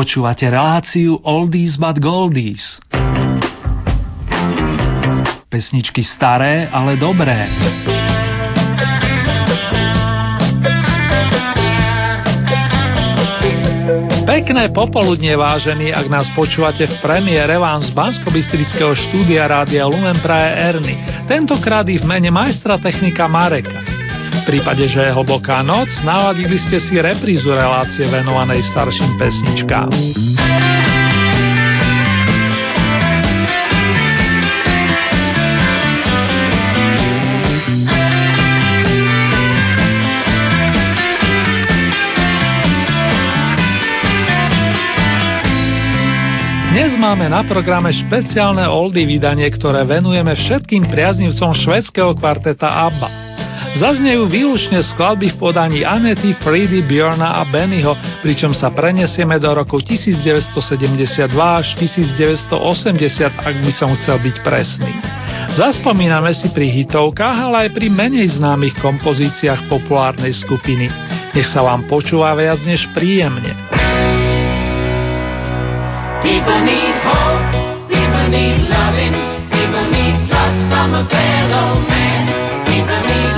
[0.00, 2.80] Počúvate reláciu Oldies but Goldies.
[5.52, 7.44] Pesničky staré, ale dobré.
[14.24, 18.32] Pekné popoludne, vážení, ak nás počúvate v premiére vám z bansko
[18.96, 20.96] štúdia Rádia Lumen Praje Erny.
[21.28, 23.99] Tentokrát i v mene majstra technika Mareka.
[24.50, 29.86] Prípade, že je hlboká noc, navadili ste si reprízu relácie venovanej starším pesničkám.
[46.74, 53.29] Dnes máme na programe špeciálne oldy vydanie, ktoré venujeme všetkým priaznivcom švedského kvarteta ABBA.
[53.78, 59.78] Zaznejú výlučne skladby v podaní Anety, Friedy, Bjorna a Bennyho, pričom sa prenesieme do roku
[59.78, 62.50] 1972 až 1980,
[63.30, 64.90] ak by som chcel byť presný.
[65.54, 70.90] Zaspomíname si pri hitovkách, ale aj pri menej známych kompozíciách populárnej skupiny.
[71.30, 73.54] Nech sa vám počúva viac než príjemne.
[76.20, 77.48] People need hope,
[77.88, 79.14] people need loving,
[79.48, 82.22] people need trust from a fellow man.
[82.68, 83.29] People need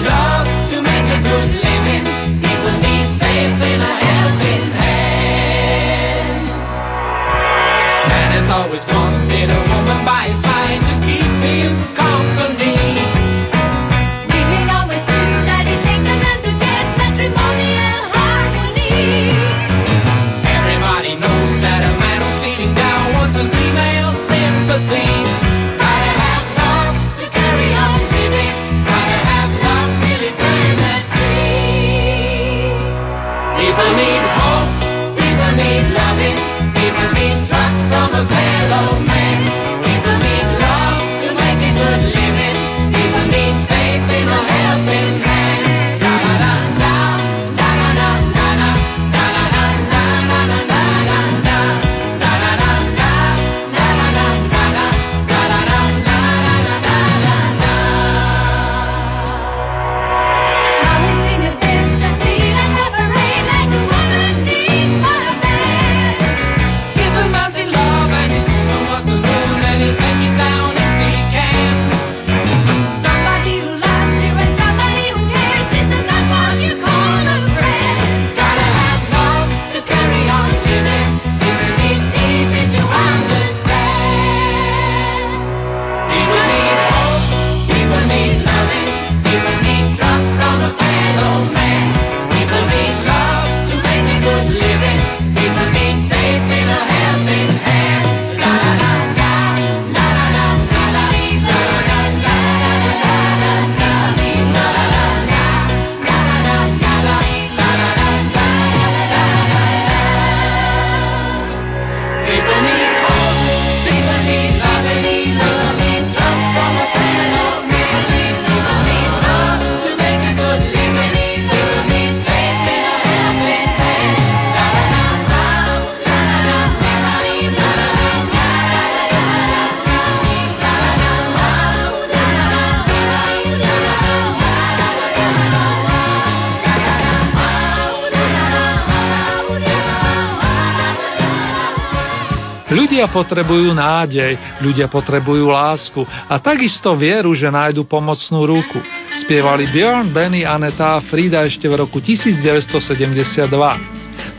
[143.02, 148.78] Ľudia potrebujú nádej, ľudia potrebujú lásku a takisto vieru, že nájdu pomocnú ruku.
[149.18, 153.50] Spievali Björn, Benny, Aneta a Frida ešte v roku 1972.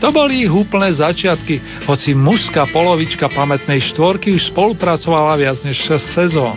[0.00, 6.16] To boli ich úplné začiatky, hoci mužská polovička pamätnej štvorky už spolupracovala viac než 6
[6.16, 6.56] sezón.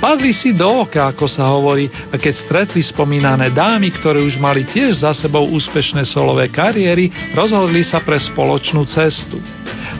[0.00, 4.64] Padli si do oka, ako sa hovorí, a keď stretli spomínané dámy, ktoré už mali
[4.64, 9.36] tiež za sebou úspešné solové kariéry, rozhodli sa pre spoločnú cestu.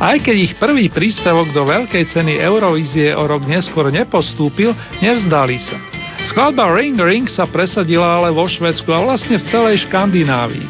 [0.02, 5.78] Aj keď ich prvý príspevok do veľkej ceny Eurovízie o rok neskôr nepostúpil, nevzdali sa.
[6.26, 10.66] Skladba Ring Ring sa presadila ale vo Švedsku a vlastne v celej Škandinávii.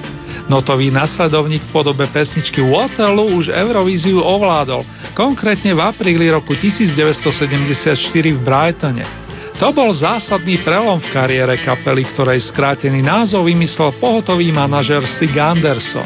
[0.52, 4.84] Notový nasledovník v podobe pesničky Waterloo už Eurovíziu ovládol,
[5.16, 7.96] konkrétne v apríli roku 1974
[8.36, 9.08] v Brightone.
[9.56, 16.04] To bol zásadný prelom v kariére kapely, ktorej skrátený názov vymyslel pohotový manažer Stig Anderson.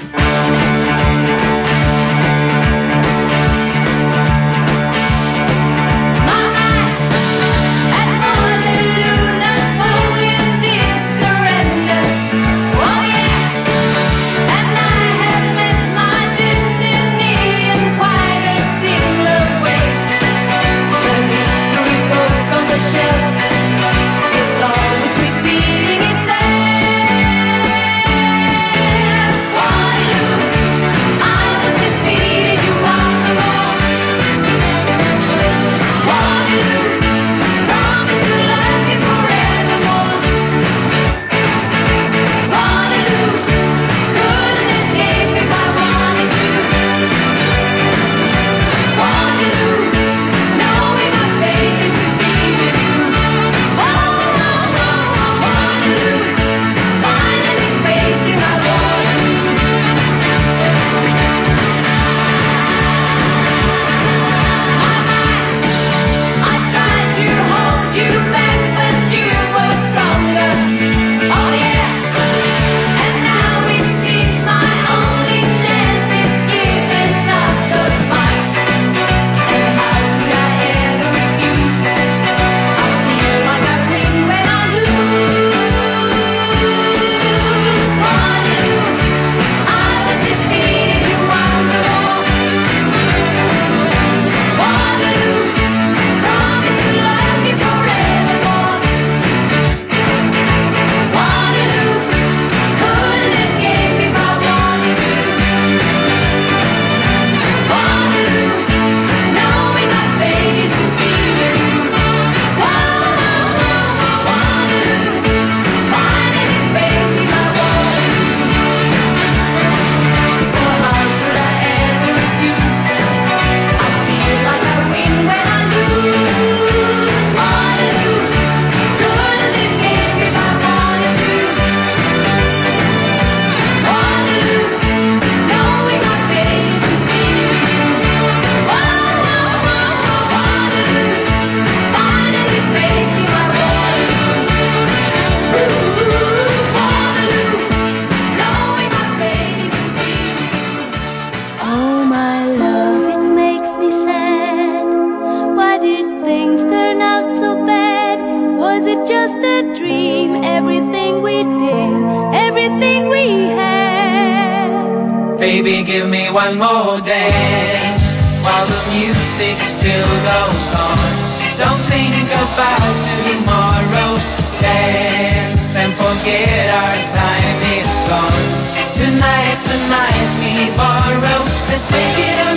[165.67, 167.99] Baby, give me one more dance
[168.47, 171.11] while the music still goes on.
[171.59, 172.95] Don't think about
[173.27, 174.15] tomorrow.
[174.63, 178.47] Dance and forget our time is gone.
[178.95, 181.43] Tonight's the night we borrow.
[181.67, 182.56] Let's make it a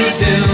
[0.00, 0.49] do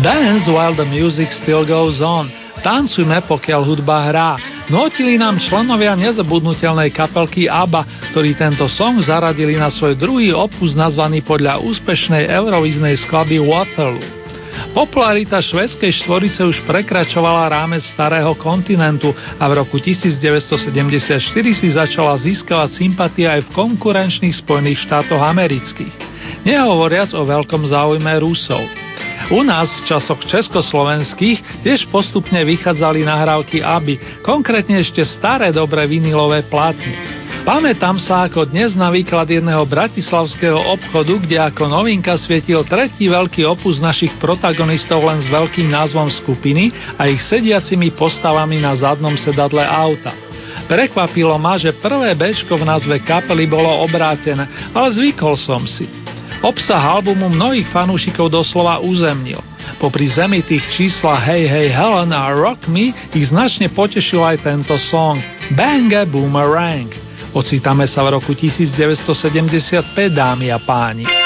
[0.00, 2.32] Dance while the music still goes on.
[2.64, 4.32] Tancujme, pokiaľ hudba hrá.
[4.72, 11.20] Notili nám členovia nezabudnutelnej kapelky ABBA, ktorí tento song zaradili na svoj druhý opus nazvaný
[11.20, 14.00] podľa úspešnej eurovíznej skladby Waterloo.
[14.72, 21.20] Popularita švedskej štvorice už prekračovala rámec starého kontinentu a v roku 1974
[21.52, 25.92] si začala získavať sympatie aj v konkurenčných Spojených štátoch amerických.
[26.48, 28.64] Nehovoriac o veľkom záujme Rusov.
[29.30, 36.42] U nás v časoch československých tiež postupne vychádzali nahrávky ABBY, konkrétne ešte staré dobré vinilové
[36.50, 36.90] platny.
[37.46, 43.46] Pamätám sa ako dnes na výklad jedného bratislavského obchodu, kde ako novinka svietil tretí veľký
[43.46, 49.62] opus našich protagonistov len s veľkým názvom skupiny a ich sediacimi postavami na zadnom sedadle
[49.62, 50.10] auta.
[50.66, 55.86] Prekvapilo ma, že prvé Bčko v názve kapely bolo obrátené, ale zvykol som si.
[56.40, 59.44] Obsah albumu mnohých fanúšikov doslova uzemnil.
[59.76, 65.20] Popri zemitých čísla Hey Hey Helen a Rock Me ich značne potešil aj tento song
[65.52, 66.88] Bang a Boomerang.
[67.36, 69.12] Ocitáme sa v roku 1975,
[70.10, 71.19] dámy a páni.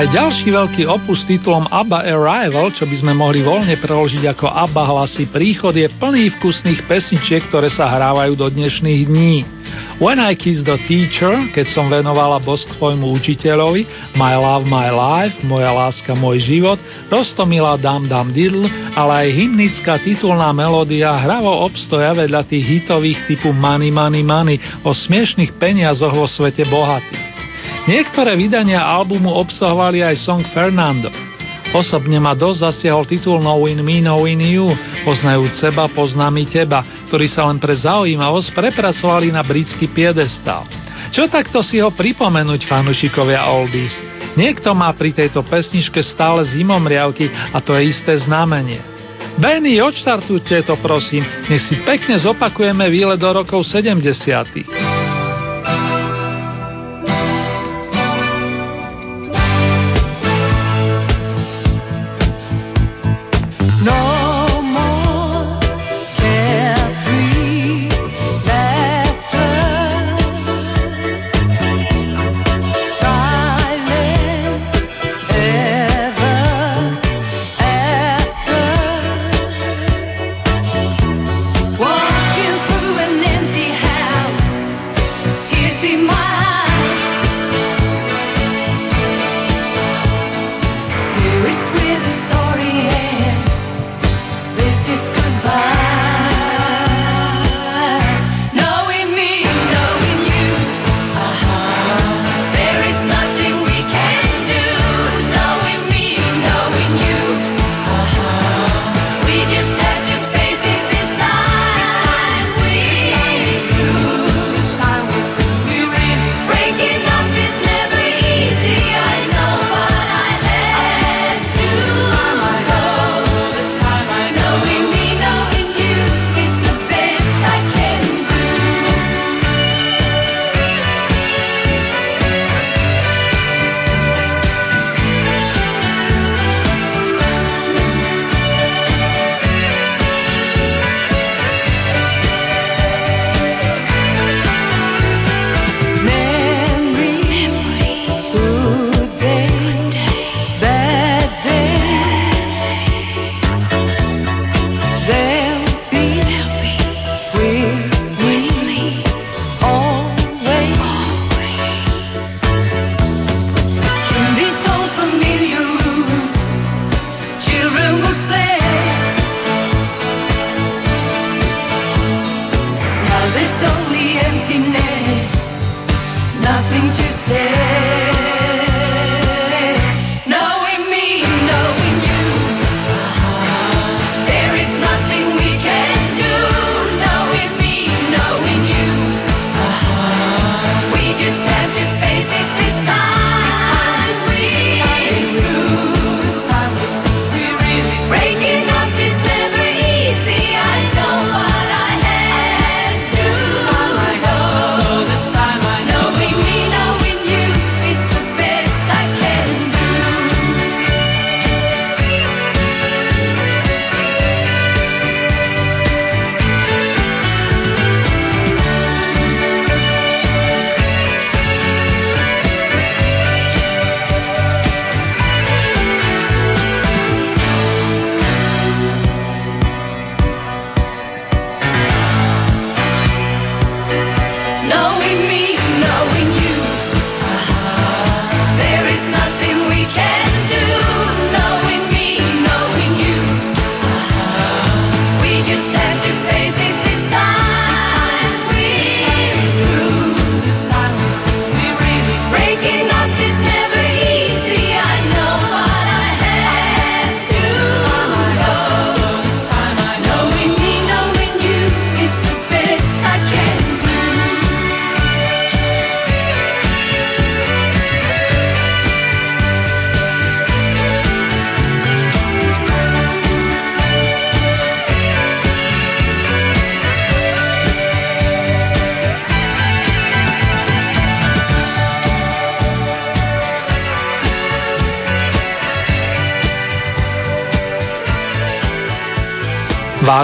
[0.00, 4.82] Aj ďalší veľký opus titulom ABBA Arrival, čo by sme mohli voľne preložiť ako ABBA
[4.96, 9.44] hlasy príchod, je plný vkusných pesničiek, ktoré sa hrávajú do dnešných dní.
[10.00, 15.36] When I Kiss the Teacher, keď som venovala bosk svojmu učiteľovi, My Love, My Life,
[15.44, 16.80] Moja láska, môj život,
[17.12, 23.52] Rostomila Dam Dam Diddle, ale aj hymnická titulná melódia hravo obstoja vedľa tých hitových typu
[23.52, 27.29] Money, Money, Money o smiešných peniazoch vo svete bohatých.
[27.90, 31.10] Niektoré vydania albumu obsahovali aj song Fernando.
[31.74, 34.70] Osobne ma dosť zasiahol titul No In Me, No In You,
[35.02, 40.70] poznajúc seba, poznám i teba, ktorý sa len pre zaujímavosť prepracovali na britský piedestal.
[41.10, 43.98] Čo takto si ho pripomenúť, fanúšikovia Oldies?
[44.38, 48.78] Niekto má pri tejto pesničke stále zimomriavky a to je isté znamenie.
[49.34, 54.99] Benny, odštartujte to prosím, nech si pekne zopakujeme výlet do rokov 70.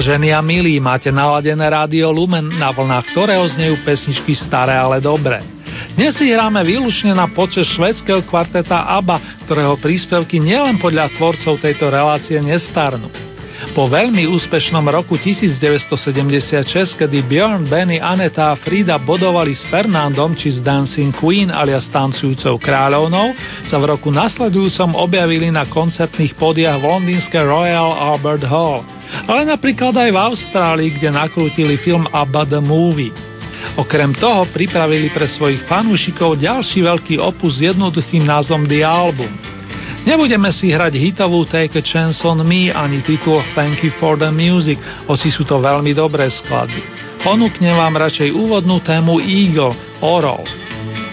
[0.07, 5.43] Vážení a milí, máte naladené rádio Lumen, na vlnách ktorého znejú pesničky staré, ale dobré.
[5.99, 11.91] Dnes si hráme výlučne na počas švedského kvarteta ABBA, ktorého príspevky nielen podľa tvorcov tejto
[11.91, 13.11] relácie nestarnú.
[13.75, 20.55] Po veľmi úspešnom roku 1976, kedy Björn, Benny, Aneta a Frida bodovali s Fernandom či
[20.55, 23.35] s Dancing Queen alias tancujúcou kráľovnou,
[23.67, 28.96] sa v roku nasledujúcom objavili na koncertných podiach v londýnskej Royal Albert Hall.
[29.27, 33.15] Ale napríklad aj v Austrálii, kde nakrútili film ABBA The Movie.
[33.81, 39.33] Okrem toho pripravili pre svojich fanúšikov ďalší veľký opus s jednoduchým názvom The Album.
[40.07, 44.31] Nebudeme si hrať hitovú Take a Chance on Me ani titul Thank you for the
[44.31, 44.79] Music,
[45.11, 46.79] hoci sú to veľmi dobré skladby.
[47.27, 50.47] Ponúknem vám radšej úvodnú tému Eagle, Orol.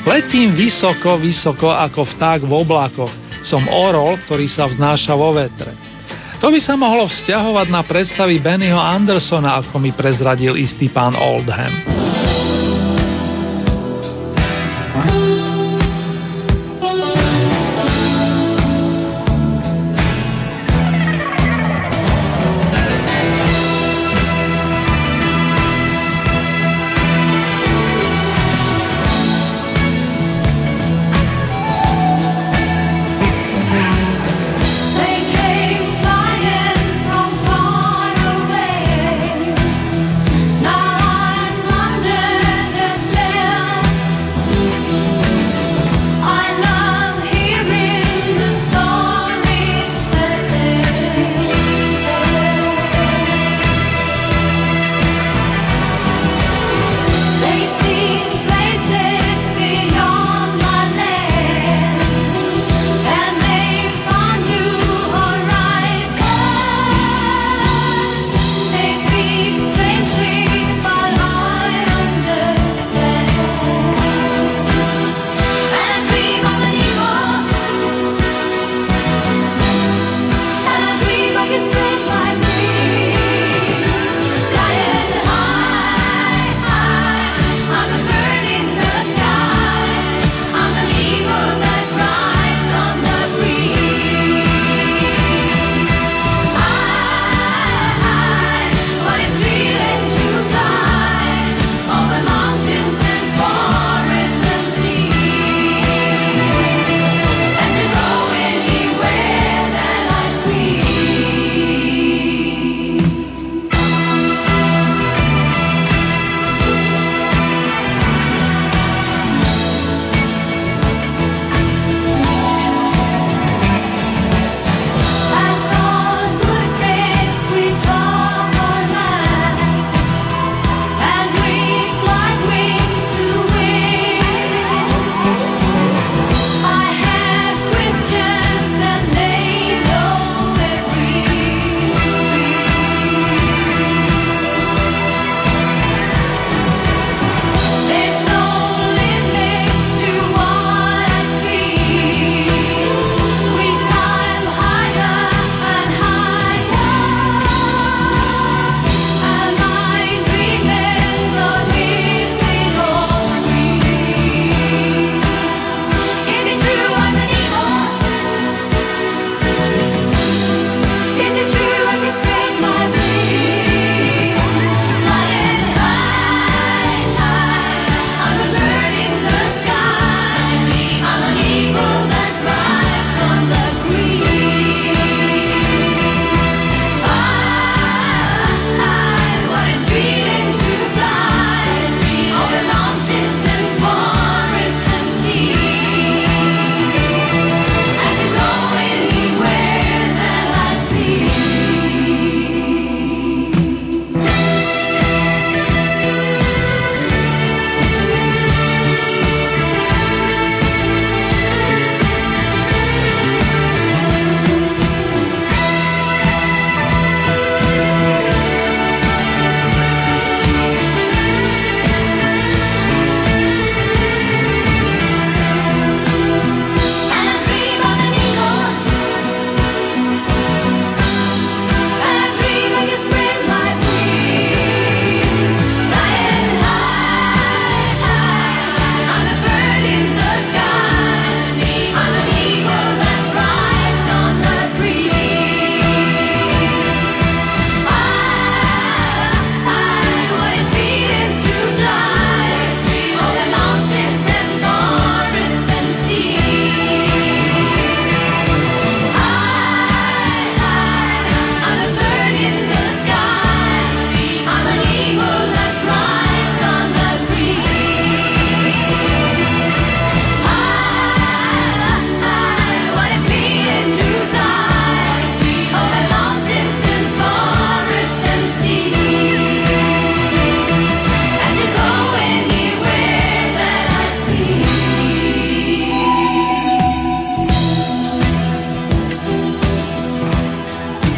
[0.06, 3.14] Letím vysoko, vysoko ako vták v oblakoch.
[3.42, 5.83] Som orol, ktorý sa vznáša vo vetre.
[6.44, 11.72] To by sa mohlo vzťahovať na predstavy Bennyho Andersona, ako mi prezradil istý pán Oldham.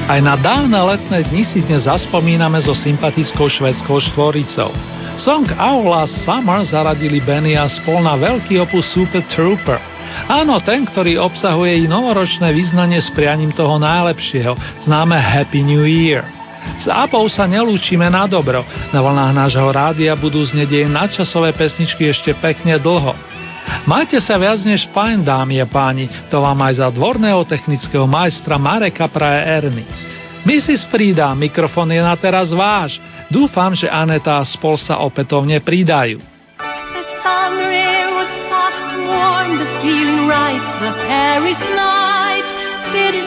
[0.06, 4.70] Aj na dávne letné dni si dnes zaspomíname so sympatickou švedskou štvoricou.
[5.18, 9.82] Song Our Last Summer zaradili Benny a spol na veľký opus Super Trooper.
[10.30, 14.54] Áno, ten, ktorý obsahuje i novoročné význanie s prianím toho najlepšieho,
[14.86, 16.22] známe Happy New Year.
[16.78, 18.62] S Apou sa nelúčime na dobro,
[18.94, 23.18] na vlnách nášho rádia budú znieť jej nadčasové pesničky ešte pekne dlho.
[23.86, 28.58] Majte sa viac než fajn, dámy a páni, to vám aj za dvorného technického majstra
[28.58, 29.86] Mareka praje Erny.
[30.46, 30.86] Mrs.
[30.94, 33.02] Frida, mikrofon je na teraz váš.
[33.34, 36.22] Dúfam, že Aneta a spol sa opätovne pridajú.
[42.96, 43.25] The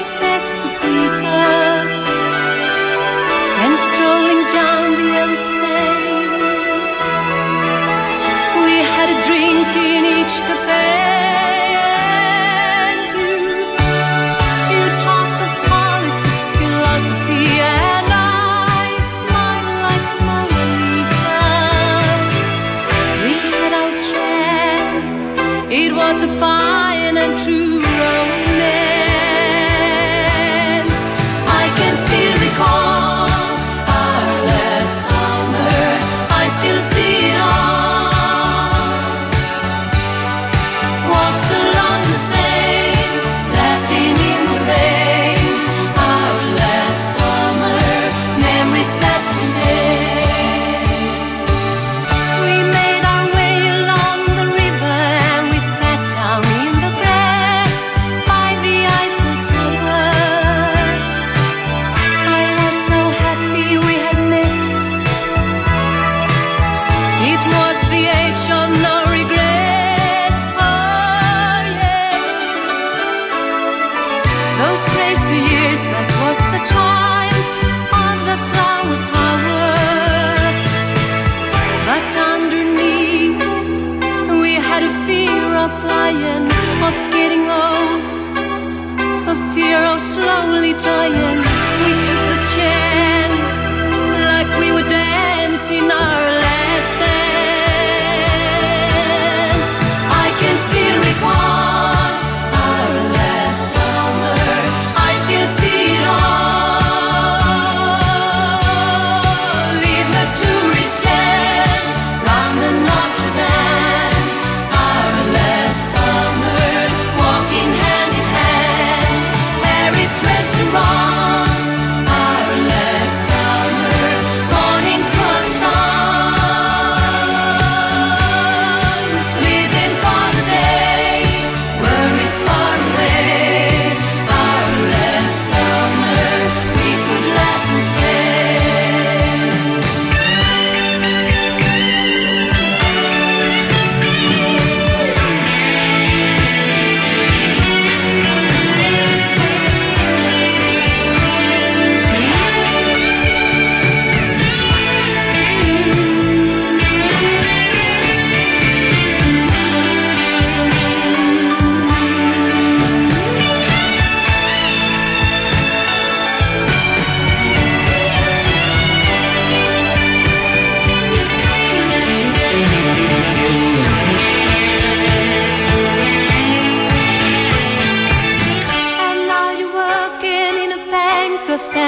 [9.29, 11.18] drink in each cafe.
[67.87, 68.18] The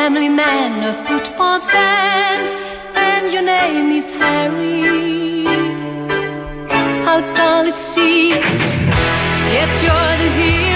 [0.00, 2.38] family man, a football fan,
[2.96, 5.44] and your name is Harry.
[7.04, 8.96] How tall it seems,
[9.52, 10.69] yet you're the hero.